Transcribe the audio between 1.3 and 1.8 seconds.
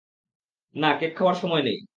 সময় নেই।